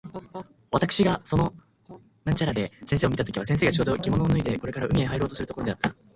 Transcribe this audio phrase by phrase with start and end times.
[0.33, 0.41] 私
[0.73, 1.53] （わたくし）がその
[2.25, 5.93] 掛茶屋で先生を見た時は、先生がちょうど着物を脱いでこれから海へ入ろうとするところであった。